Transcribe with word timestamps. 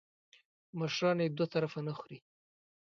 مشران 0.79 1.17
یې 1.23 1.27
دوه 1.37 1.47
طرفه 1.53 1.79
نه 1.87 1.93
خوري. 1.97 2.19